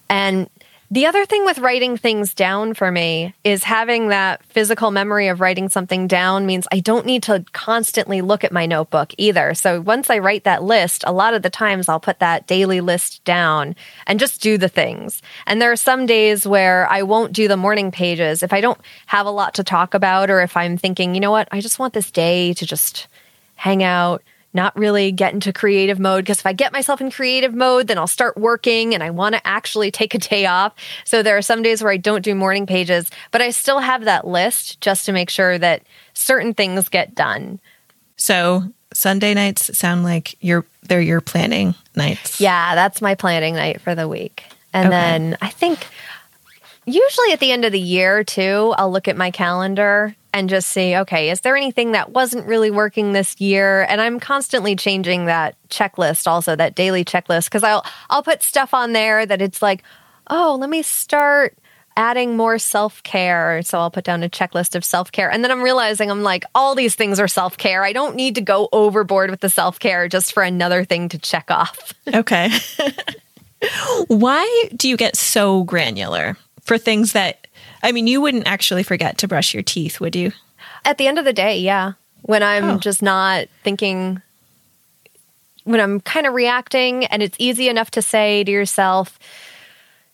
[0.08, 0.48] And
[0.90, 5.40] the other thing with writing things down for me is having that physical memory of
[5.40, 9.52] writing something down means I don't need to constantly look at my notebook either.
[9.52, 12.80] So once I write that list, a lot of the times I'll put that daily
[12.80, 15.20] list down and just do the things.
[15.46, 18.80] And there are some days where I won't do the morning pages if I don't
[19.06, 21.78] have a lot to talk about or if I'm thinking, you know what, I just
[21.78, 23.08] want this day to just
[23.56, 24.22] hang out
[24.54, 27.98] not really get into creative mode because if I get myself in creative mode, then
[27.98, 30.74] I'll start working and I want to actually take a day off.
[31.04, 34.04] So there are some days where I don't do morning pages, but I still have
[34.04, 35.82] that list just to make sure that
[36.14, 37.60] certain things get done.
[38.16, 42.40] So Sunday nights sound like you're they're your planning nights.
[42.40, 44.44] Yeah, that's my planning night for the week.
[44.72, 44.90] And okay.
[44.90, 45.86] then I think
[46.92, 50.68] usually at the end of the year too, I'll look at my calendar and just
[50.68, 53.82] see, okay, is there anything that wasn't really working this year?
[53.88, 58.74] And I'm constantly changing that checklist also, that daily checklist, because I'll I'll put stuff
[58.74, 59.82] on there that it's like,
[60.28, 61.56] oh, let me start
[61.96, 63.60] adding more self-care.
[63.62, 65.28] So I'll put down a checklist of self-care.
[65.30, 67.82] And then I'm realizing I'm like, all these things are self-care.
[67.82, 71.50] I don't need to go overboard with the self-care just for another thing to check
[71.50, 71.92] off.
[72.14, 72.50] Okay.
[74.06, 76.36] Why do you get so granular
[76.68, 77.48] for things that
[77.82, 80.32] I mean, you wouldn't actually forget to brush your teeth, would you?
[80.84, 81.92] At the end of the day, yeah.
[82.22, 82.78] When I'm oh.
[82.78, 84.20] just not thinking,
[85.64, 89.18] when I'm kind of reacting, and it's easy enough to say to yourself,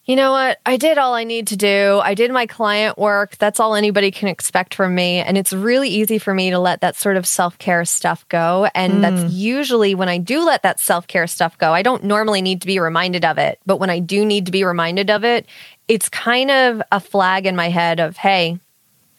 [0.05, 0.61] you know what?
[0.67, 2.01] I did all I need to do.
[2.05, 3.39] I did my client work.
[3.39, 5.21] That's all anybody can expect from me.
[5.21, 8.69] And it's really easy for me to let that sort of self care stuff go.
[8.75, 9.01] And mm.
[9.01, 12.61] that's usually when I do let that self care stuff go, I don't normally need
[12.61, 13.59] to be reminded of it.
[13.65, 15.47] But when I do need to be reminded of it,
[15.89, 18.59] it's kind of a flag in my head of, hey,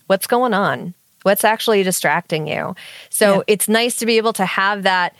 [0.08, 0.94] what's going on?
[1.24, 2.76] What's actually distracting you?
[3.10, 3.42] So yeah.
[3.48, 5.16] it's nice to be able to have that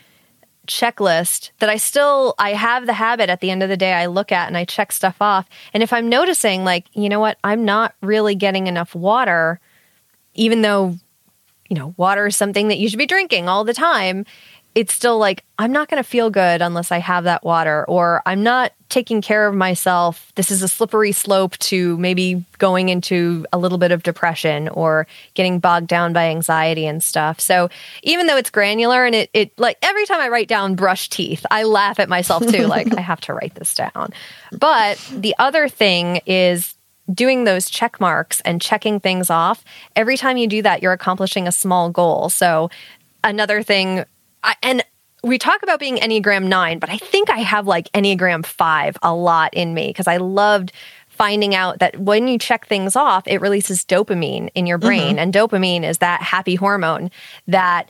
[0.66, 4.06] checklist that I still I have the habit at the end of the day I
[4.06, 5.48] look at and I check stuff off.
[5.72, 9.60] And if I'm noticing like, you know what, I'm not really getting enough water
[10.34, 10.96] even though
[11.68, 14.24] you know, water is something that you should be drinking all the time,
[14.76, 18.22] it's still like I'm not going to feel good unless I have that water or
[18.26, 20.30] I'm not taking care of myself.
[20.34, 25.06] This is a slippery slope to maybe going into a little bit of depression or
[25.32, 27.40] getting bogged down by anxiety and stuff.
[27.40, 27.70] So
[28.02, 31.46] even though it's granular and it, it like every time I write down brush teeth,
[31.50, 32.66] I laugh at myself too.
[32.66, 34.12] like I have to write this down.
[34.52, 36.74] But the other thing is
[37.10, 39.64] doing those check marks and checking things off.
[39.94, 42.28] Every time you do that, you're accomplishing a small goal.
[42.28, 42.68] So
[43.24, 44.04] another thing
[44.46, 44.84] I, and
[45.22, 49.14] we talk about being Enneagram 9, but I think I have like Enneagram 5 a
[49.14, 50.72] lot in me because I loved
[51.08, 55.16] finding out that when you check things off, it releases dopamine in your brain.
[55.16, 55.18] Mm-hmm.
[55.18, 57.10] And dopamine is that happy hormone
[57.48, 57.88] that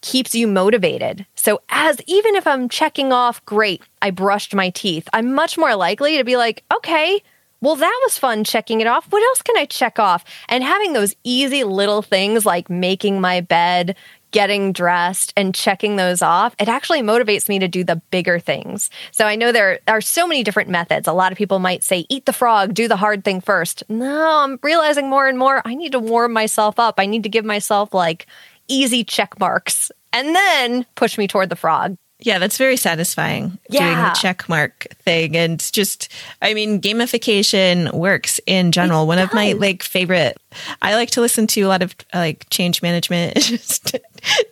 [0.00, 1.26] keeps you motivated.
[1.34, 5.74] So, as even if I'm checking off, great, I brushed my teeth, I'm much more
[5.74, 7.22] likely to be like, okay,
[7.64, 9.06] well, that was fun checking it off.
[9.08, 10.22] What else can I check off?
[10.50, 13.96] And having those easy little things like making my bed,
[14.34, 18.90] getting dressed and checking those off, it actually motivates me to do the bigger things.
[19.12, 21.06] So I know there are so many different methods.
[21.06, 23.84] A lot of people might say, eat the frog, do the hard thing first.
[23.88, 26.96] No, I'm realizing more and more I need to warm myself up.
[26.98, 28.26] I need to give myself like
[28.66, 31.96] easy check marks and then push me toward the frog.
[32.24, 33.80] Yeah, that's very satisfying yeah.
[33.80, 35.36] doing the check mark thing.
[35.36, 36.10] And just,
[36.40, 39.02] I mean, gamification works in general.
[39.02, 39.28] It One does.
[39.28, 40.38] of my like favorite,
[40.80, 43.98] I like to listen to a lot of like change management, just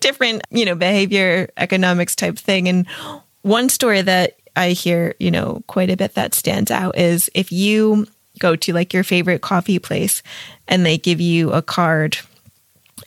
[0.01, 2.69] different, you know, behavior economics type thing.
[2.69, 2.87] And
[3.41, 7.51] one story that I hear, you know, quite a bit that stands out is if
[7.53, 8.07] you
[8.39, 10.23] go to like your favorite coffee place
[10.69, 12.19] and they give you a card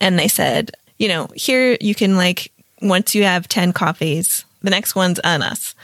[0.01, 2.51] and they said, you know, here you can like,
[2.81, 5.75] once you have 10 coffees, the next one's on us.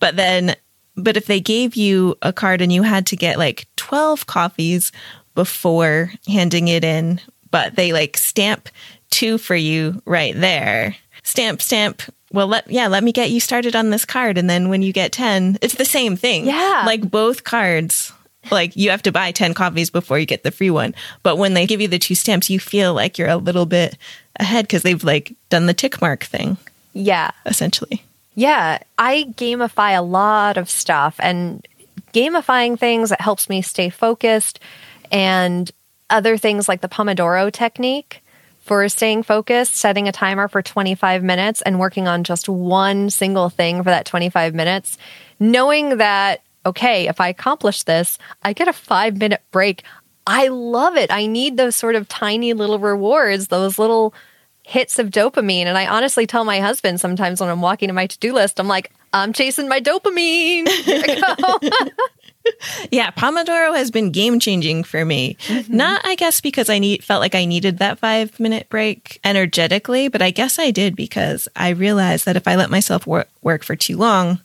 [0.00, 0.56] But then,
[0.96, 4.92] but if they gave you a card and you had to get like 12 coffees
[5.34, 8.68] before handing it in, but they like stamp
[9.10, 10.96] two for you right there.
[11.22, 12.02] Stamp, stamp.
[12.32, 14.92] Well, let yeah, let me get you started on this card, and then when you
[14.92, 16.46] get ten, it's the same thing.
[16.46, 16.82] Yeah.
[16.86, 18.12] like both cards.
[18.50, 20.94] Like you have to buy ten coffees before you get the free one.
[21.22, 23.96] But when they give you the two stamps, you feel like you're a little bit
[24.38, 26.56] ahead because they've like done the tick mark thing
[26.92, 27.30] Yeah.
[27.44, 28.04] essentially.
[28.36, 31.66] Yeah, I gamify a lot of stuff and
[32.12, 34.60] gamifying things that helps me stay focused
[35.10, 35.70] and
[36.10, 38.22] other things like the Pomodoro technique
[38.60, 43.48] for staying focused, setting a timer for 25 minutes and working on just one single
[43.48, 44.98] thing for that 25 minutes,
[45.40, 49.84] knowing that okay, if I accomplish this, I get a 5 minute break.
[50.26, 51.12] I love it.
[51.12, 54.12] I need those sort of tiny little rewards, those little
[54.66, 55.66] hits of dopamine.
[55.66, 58.58] And I honestly tell my husband sometimes when I'm walking to my to do list,
[58.58, 60.68] I'm like, I'm chasing my dopamine.
[60.84, 61.68] Here I go.
[62.92, 65.36] Yeah, Pomodoro has been game changing for me.
[65.48, 65.76] Mm-hmm.
[65.76, 70.06] Not, I guess, because I need felt like I needed that five minute break energetically,
[70.06, 73.64] but I guess I did because I realized that if I let myself work, work
[73.64, 74.40] for too long,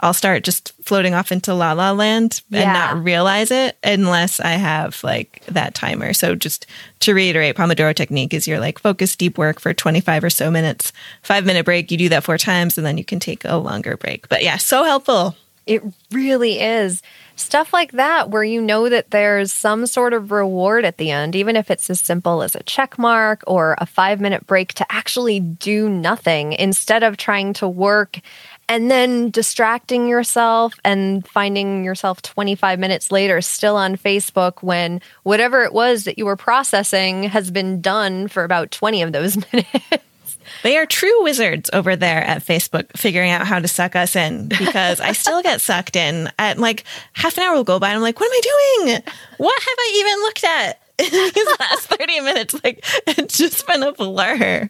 [0.00, 2.72] I'll start just floating off into la la land and Yeah.
[2.72, 6.12] not realize it unless I have like that timer.
[6.12, 6.66] So just
[7.00, 10.92] to reiterate, Pomodoro technique is your like focus deep work for 25 or so minutes,
[11.22, 11.90] five minute break.
[11.90, 14.28] You do that four times and then you can take a longer break.
[14.28, 15.34] But yeah, so helpful.
[15.66, 15.82] It
[16.12, 17.02] really is.
[17.34, 21.34] Stuff like that, where you know that there's some sort of reward at the end,
[21.34, 24.86] even if it's as simple as a check mark or a five minute break to
[24.90, 28.20] actually do nothing instead of trying to work
[28.68, 35.62] and then distracting yourself and finding yourself 25 minutes later still on Facebook when whatever
[35.62, 40.38] it was that you were processing has been done for about 20 of those minutes.
[40.62, 44.48] They are true wizards over there at Facebook figuring out how to suck us in
[44.48, 46.30] because I still get sucked in.
[46.38, 49.02] At like half an hour will go by and I'm like, what am I doing?
[49.38, 52.54] What have I even looked at in these last 30 minutes?
[52.64, 54.68] Like it's just been a blur.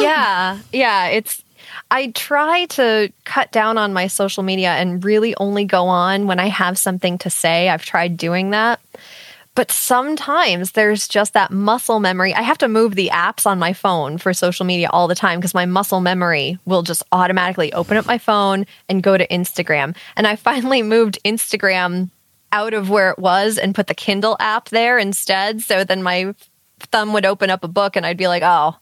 [0.00, 1.06] yeah, yeah.
[1.08, 1.43] It's
[1.90, 6.40] I try to cut down on my social media and really only go on when
[6.40, 7.68] I have something to say.
[7.68, 8.80] I've tried doing that.
[9.54, 12.34] But sometimes there's just that muscle memory.
[12.34, 15.38] I have to move the apps on my phone for social media all the time
[15.38, 19.96] because my muscle memory will just automatically open up my phone and go to Instagram.
[20.16, 22.10] And I finally moved Instagram
[22.50, 25.60] out of where it was and put the Kindle app there instead.
[25.60, 26.34] So then my
[26.80, 28.76] thumb would open up a book and I'd be like, oh,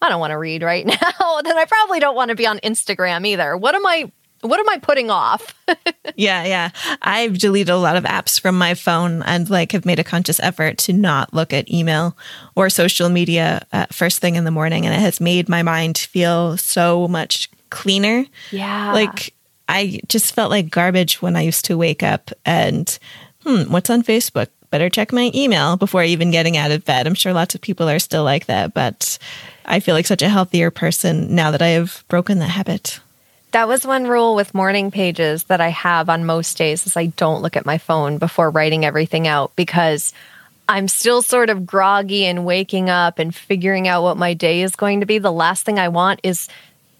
[0.00, 1.40] I don't want to read right now.
[1.42, 3.56] then I probably don't want to be on Instagram either.
[3.56, 5.54] What am I what am I putting off?
[6.16, 6.70] Yeah, yeah.
[7.00, 10.40] I've deleted a lot of apps from my phone and like have made a conscious
[10.40, 12.16] effort to not look at email
[12.56, 14.84] or social media at first thing in the morning.
[14.84, 18.24] And it has made my mind feel so much cleaner.
[18.50, 18.92] Yeah.
[18.94, 19.32] Like
[19.68, 22.98] I just felt like garbage when I used to wake up and,
[23.44, 24.48] hmm, what's on Facebook?
[24.70, 27.06] Better check my email before even getting out of bed.
[27.06, 29.18] I'm sure lots of people are still like that, but
[29.68, 33.00] I feel like such a healthier person now that I have broken that habit.
[33.52, 37.06] That was one rule with morning pages that I have on most days is I
[37.06, 40.12] don't look at my phone before writing everything out because
[40.68, 44.76] I'm still sort of groggy and waking up and figuring out what my day is
[44.76, 45.18] going to be.
[45.18, 46.48] The last thing I want is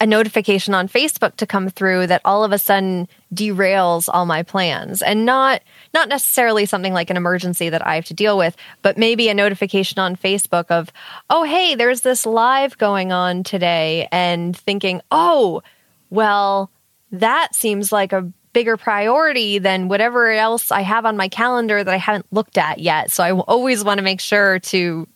[0.01, 4.43] a notification on Facebook to come through that all of a sudden derails all my
[4.43, 5.63] plans and not
[5.95, 9.35] not necessarily something like an emergency that I have to deal with, but maybe a
[9.35, 10.93] notification on Facebook of,
[11.31, 15.63] "Oh, hey, there's this live going on today." And thinking, "Oh,
[16.11, 16.71] well,
[17.11, 21.95] that seems like a bigger priority than whatever else I have on my calendar that
[21.95, 23.11] I haven't looked at yet.
[23.11, 25.07] So I always want to make sure to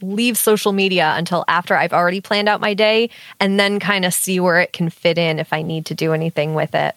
[0.00, 4.12] leave social media until after I've already planned out my day and then kind of
[4.12, 6.94] see where it can fit in if I need to do anything with it.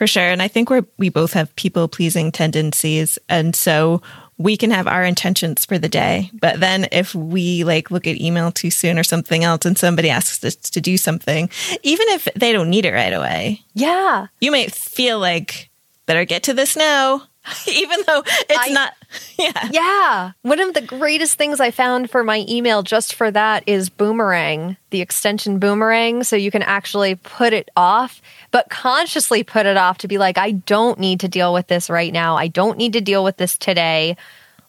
[0.00, 0.22] For sure.
[0.22, 3.18] And I think we're, we both have people pleasing tendencies.
[3.28, 4.00] And so
[4.38, 6.30] we can have our intentions for the day.
[6.32, 10.08] But then if we like look at email too soon or something else and somebody
[10.08, 11.50] asks us to do something,
[11.82, 14.28] even if they don't need it right away, Yeah.
[14.40, 15.68] you might feel like,
[16.06, 17.22] better get to this now,
[17.68, 18.94] even though it's I- not.
[19.38, 19.68] Yeah.
[19.72, 20.32] Yeah.
[20.42, 24.76] One of the greatest things I found for my email just for that is Boomerang,
[24.90, 26.22] the extension Boomerang.
[26.22, 30.38] So you can actually put it off, but consciously put it off to be like,
[30.38, 32.36] I don't need to deal with this right now.
[32.36, 34.16] I don't need to deal with this today.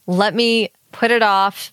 [0.08, 1.72] Let me put it off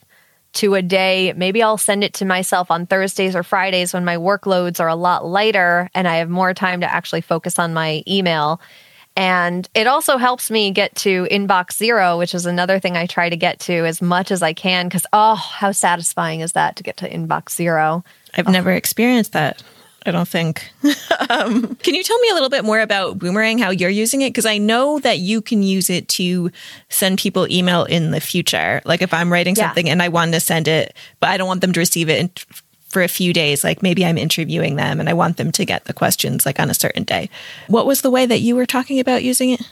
[0.54, 1.32] to a day.
[1.36, 4.94] Maybe I'll send it to myself on Thursdays or Fridays when my workloads are a
[4.94, 8.60] lot lighter and I have more time to actually focus on my email.
[9.16, 13.28] And it also helps me get to inbox zero, which is another thing I try
[13.28, 14.86] to get to as much as I can.
[14.86, 18.04] Because, oh, how satisfying is that to get to inbox zero?
[18.34, 18.76] I've never oh.
[18.76, 19.60] experienced that.
[20.08, 20.70] I don't think.
[21.30, 24.30] um, can you tell me a little bit more about Boomerang, how you're using it?
[24.30, 26.50] Because I know that you can use it to
[26.88, 28.80] send people email in the future.
[28.84, 29.92] Like if I'm writing something yeah.
[29.92, 32.30] and I want to send it, but I don't want them to receive it in,
[32.88, 35.84] for a few days, like maybe I'm interviewing them and I want them to get
[35.84, 37.28] the questions like on a certain day.
[37.66, 39.62] What was the way that you were talking about using it?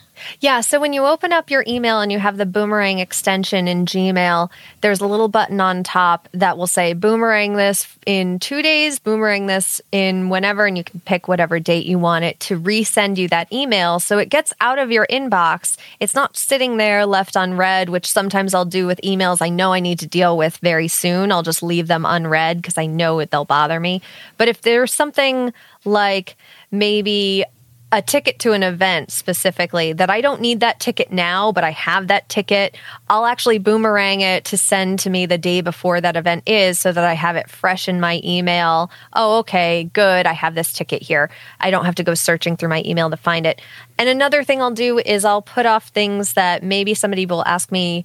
[0.41, 0.61] Yeah.
[0.61, 4.51] So when you open up your email and you have the Boomerang extension in Gmail,
[4.81, 9.47] there's a little button on top that will say Boomerang this in two days, Boomerang
[9.47, 13.29] this in whenever, and you can pick whatever date you want it to resend you
[13.29, 14.01] that email.
[14.01, 15.77] So it gets out of your inbox.
[16.01, 19.81] It's not sitting there left unread, which sometimes I'll do with emails I know I
[19.81, 21.33] need to deal with very soon.
[21.33, 24.03] I'll just leave them unread because I know it, they'll bother me.
[24.37, 25.53] But if there's something
[25.85, 26.37] like
[26.71, 27.45] maybe
[27.93, 31.71] a ticket to an event specifically that I don't need that ticket now, but I
[31.71, 32.77] have that ticket,
[33.09, 36.91] I'll actually boomerang it to send to me the day before that event is so
[36.91, 38.91] that I have it fresh in my email.
[39.13, 40.27] Oh, okay, good.
[40.27, 41.31] I have this ticket here.
[41.61, 43.63] I don't have to go searching through my email to find it.
[43.99, 47.71] And another thing I'll do is I'll put off things that maybe somebody will ask
[47.71, 48.05] me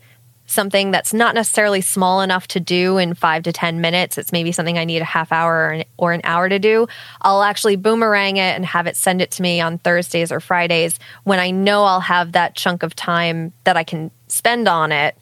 [0.51, 4.51] something that's not necessarily small enough to do in five to 10 minutes, it's maybe
[4.51, 6.87] something I need a half hour or an, or an hour to do,
[7.21, 10.99] I'll actually boomerang it and have it send it to me on Thursdays or Fridays
[11.23, 15.17] when I know I'll have that chunk of time that I can spend on it.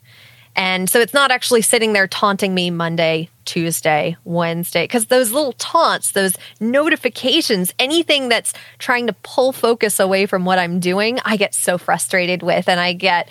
[0.56, 5.52] And so it's not actually sitting there taunting me Monday, Tuesday, Wednesday, because those little
[5.54, 11.36] taunts, those notifications, anything that's trying to pull focus away from what I'm doing, I
[11.36, 12.68] get so frustrated with.
[12.68, 13.30] And I get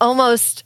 [0.00, 0.64] almost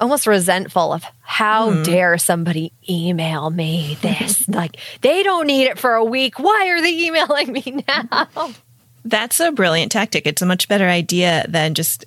[0.00, 1.84] almost resentful of how mm.
[1.84, 4.48] dare somebody email me this?
[4.48, 6.38] like they don't need it for a week.
[6.38, 8.28] Why are they emailing me now?
[9.04, 10.26] That's a brilliant tactic.
[10.26, 12.04] It's a much better idea than just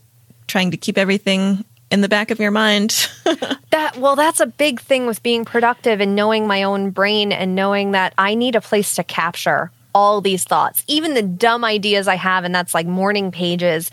[0.47, 3.09] trying to keep everything in the back of your mind.
[3.71, 7.55] that well, that's a big thing with being productive and knowing my own brain and
[7.55, 12.07] knowing that I need a place to capture all these thoughts, even the dumb ideas
[12.07, 13.89] I have, and that's like morning pages,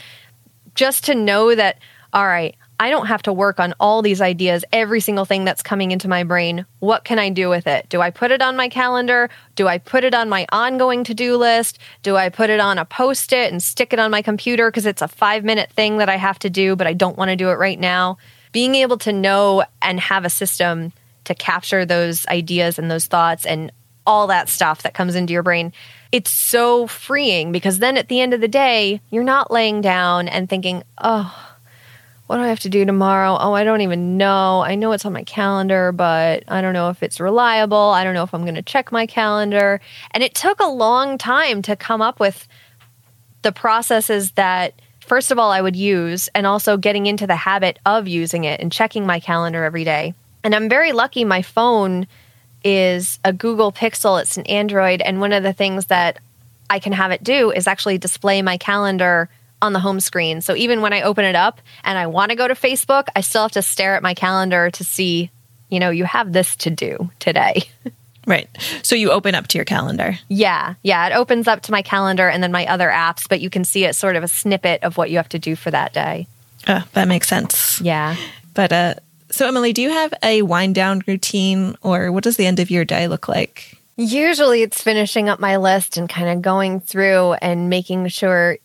[0.75, 1.79] just to know that,
[2.13, 5.63] all right, I don't have to work on all these ideas, every single thing that's
[5.63, 6.67] coming into my brain.
[6.81, 7.89] What can I do with it?
[7.89, 9.31] Do I put it on my calendar?
[9.55, 11.79] Do I put it on my ongoing to do list?
[12.03, 14.85] Do I put it on a post it and stick it on my computer because
[14.85, 17.37] it's a five minute thing that I have to do, but I don't want to
[17.37, 18.19] do it right now?
[18.51, 23.47] Being able to know and have a system to capture those ideas and those thoughts
[23.47, 23.71] and
[24.09, 25.73] all that stuff that comes into your brain
[26.11, 30.29] it's so freeing because then at the end of the day, you're not laying down
[30.29, 31.52] and thinking, oh,
[32.33, 33.37] what do I have to do tomorrow?
[33.39, 34.63] Oh, I don't even know.
[34.63, 37.77] I know it's on my calendar, but I don't know if it's reliable.
[37.77, 39.83] I don't know if I'm going to check my calendar.
[40.13, 42.49] And it took a long time to come up with
[43.43, 47.79] the processes that, first of all, I would use, and also getting into the habit
[47.85, 50.15] of using it and checking my calendar every day.
[50.43, 52.07] And I'm very lucky my phone
[52.65, 55.03] is a Google Pixel, it's an Android.
[55.03, 56.19] And one of the things that
[56.71, 59.29] I can have it do is actually display my calendar
[59.63, 60.41] on the home screen.
[60.41, 63.21] So even when I open it up and I want to go to Facebook, I
[63.23, 65.31] still have to stare at my calendar to see,
[65.71, 67.63] you know, you have this to do today.
[68.27, 68.49] Right.
[68.83, 70.17] So you open up to your calendar.
[70.29, 70.75] Yeah.
[70.83, 71.09] Yeah.
[71.09, 73.85] It opens up to my calendar and then my other apps, but you can see
[73.85, 76.29] it sort of a snippet of what you have to do for that day.
[76.67, 77.81] Uh, that makes sense.
[77.81, 78.17] Yeah.
[78.55, 78.95] But uh,
[79.31, 82.71] so, Emily, do you have a wind down routine or what does the end of
[82.71, 83.77] your day look like?
[83.97, 88.59] Usually it's finishing up my list and kind of going through and making sure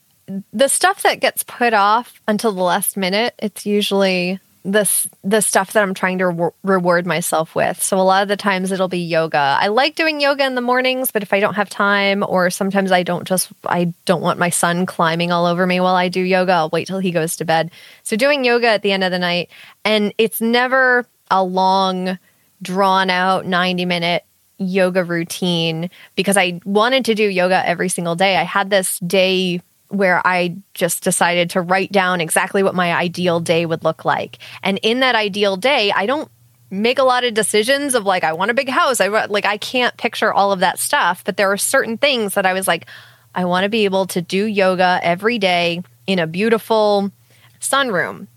[0.52, 4.90] the stuff that gets put off until the last minute, it's usually the
[5.24, 7.82] the stuff that I'm trying to re- reward myself with.
[7.82, 9.58] So a lot of the times it'll be yoga.
[9.62, 12.92] I like doing yoga in the mornings, but if I don't have time or sometimes
[12.92, 16.20] I don't just I don't want my son climbing all over me while I do
[16.20, 17.72] yoga, I'll wait till he goes to bed.
[18.04, 19.50] So doing yoga at the end of the night
[19.86, 22.20] and it's never a long
[22.62, 24.26] drawn out 90 minute
[24.58, 28.36] yoga routine because I wanted to do yoga every single day.
[28.36, 33.40] I had this day where I just decided to write down exactly what my ideal
[33.40, 34.40] day would look like.
[34.64, 36.30] And in that ideal day, I don't
[36.70, 39.00] make a lot of decisions of like I want a big house.
[39.00, 42.46] I like I can't picture all of that stuff, but there are certain things that
[42.46, 42.88] I was like
[43.34, 47.12] I want to be able to do yoga every day in a beautiful
[47.60, 48.28] sunroom.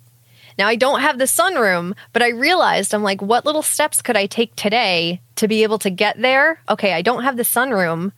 [0.59, 4.17] Now I don't have the sunroom, but I realized I'm like what little steps could
[4.17, 6.61] I take today to be able to get there?
[6.69, 8.13] Okay, I don't have the sunroom,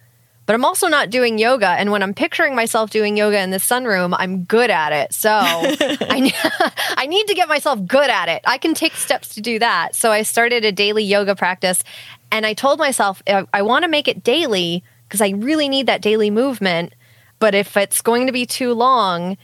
[0.47, 1.68] but I'm also not doing yoga.
[1.68, 5.12] And when I'm picturing myself doing yoga in the sunroom, I'm good at it.
[5.12, 8.43] So I, I need to get myself good at it.
[8.45, 9.95] I can take steps to do that.
[9.95, 11.84] So I started a daily yoga practice
[12.30, 15.86] and I told myself I, I want to make it daily because I really need
[15.86, 16.95] that daily movement.
[17.38, 19.36] But if it's going to be too long,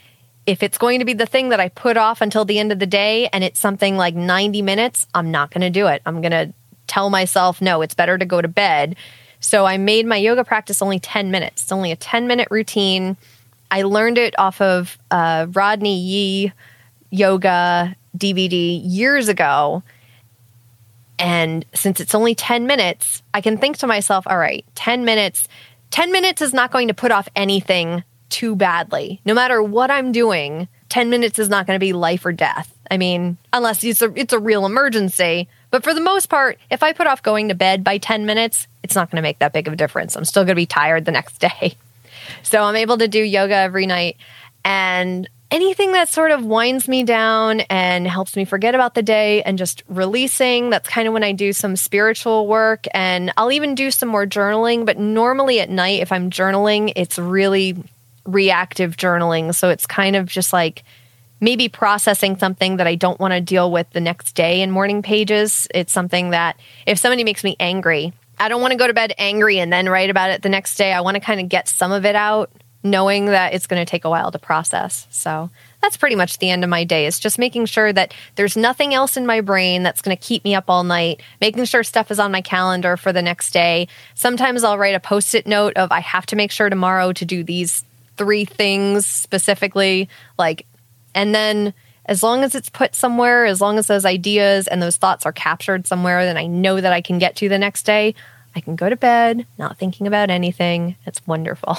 [0.47, 2.79] if it's going to be the thing that I put off until the end of
[2.79, 6.03] the day and it's something like 90 minutes, I'm not going to do it.
[6.07, 6.53] I'm going to
[6.87, 8.97] tell myself, no, it's better to go to bed
[9.41, 11.63] So I made my yoga practice only 10 minutes.
[11.63, 13.17] It's only a 10 minute routine.
[13.71, 16.53] I learned it off of uh, Rodney Yee
[17.11, 19.83] yoga DVD years ago.
[21.19, 25.49] And since it's only 10 minutes, I can think to myself, all right, 10 minutes,
[25.91, 29.21] 10 minutes is not going to put off anything too badly.
[29.25, 32.73] No matter what I'm doing, 10 minutes is not going to be life or death.
[32.91, 35.49] I mean, unless it's a, it's a real emergency.
[35.71, 38.67] But for the most part, if I put off going to bed by 10 minutes,
[38.89, 40.17] it's not going to make that big of a difference.
[40.17, 41.77] I'm still going to be tired the next day.
[42.43, 44.17] So I'm able to do yoga every night.
[44.65, 49.43] And anything that sort of winds me down and helps me forget about the day
[49.43, 50.71] and just releasing.
[50.71, 54.27] That's kind of when I do some spiritual work and I'll even do some more
[54.27, 54.87] journaling.
[54.87, 57.77] But normally at night, if I'm journaling, it's really
[58.25, 59.55] reactive journaling.
[59.55, 60.83] So it's kind of just like
[61.41, 65.03] maybe processing something that I don't want to deal with the next day in morning
[65.03, 65.69] pages.
[65.75, 69.15] It's something that if somebody makes me angry, I don't want to go to bed
[69.19, 70.93] angry and then write about it the next day.
[70.93, 72.51] I want to kind of get some of it out
[72.85, 75.07] knowing that it's going to take a while to process.
[75.11, 75.51] So
[75.83, 77.07] that's pretty much the end of my day.
[77.07, 80.45] It's just making sure that there's nothing else in my brain that's going to keep
[80.45, 83.89] me up all night, making sure stuff is on my calendar for the next day.
[84.15, 87.25] Sometimes I'll write a post it note of I have to make sure tomorrow to
[87.25, 87.85] do these
[88.17, 90.09] three things specifically.
[90.39, 90.67] Like,
[91.15, 91.75] and then
[92.09, 95.33] as long as it's put somewhere, as long as those ideas and those thoughts are
[95.33, 98.15] captured somewhere, then I know that I can get to the next day.
[98.57, 100.97] I can go to bed not thinking about anything.
[101.05, 101.77] It's wonderful.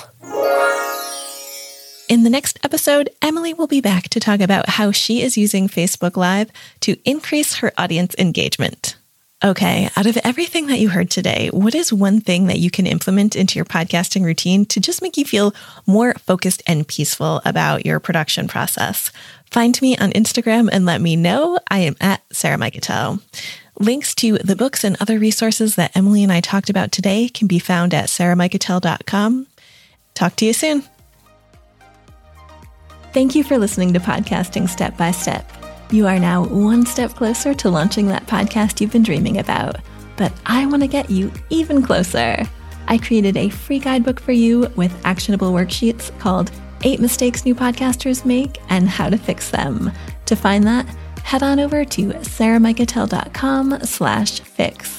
[2.07, 5.67] In the next episode, Emily will be back to talk about how she is using
[5.67, 6.51] Facebook Live
[6.81, 8.95] to increase her audience engagement.
[9.41, 12.85] Okay, out of everything that you heard today, what is one thing that you can
[12.85, 15.53] implement into your podcasting routine to just make you feel
[15.87, 19.13] more focused and peaceful about your production process?
[19.51, 21.57] Find me on Instagram and let me know.
[21.69, 23.21] I am at Sarah Miketel.
[23.79, 27.47] Links to the books and other resources that Emily and I talked about today can
[27.47, 29.47] be found at sarahmiketel.com.
[30.13, 30.83] Talk to you soon.
[33.11, 35.49] Thank you for listening to Podcasting Step by Step.
[35.91, 39.77] You are now one step closer to launching that podcast you've been dreaming about.
[40.15, 42.43] But I want to get you even closer.
[42.87, 46.51] I created a free guidebook for you with actionable worksheets called
[46.83, 49.91] Eight Mistakes New Podcasters Make and How to Fix Them.
[50.25, 50.85] To find that,
[51.23, 54.98] head on over to sarahmiketel.com slash fix.